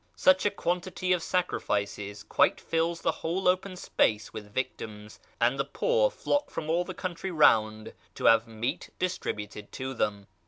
[0.15, 5.63] Such a quantity of sacrifices quite fills the whole open space with victims, and the
[5.63, 10.25] poor flock from all the country round to have meat distributed to them.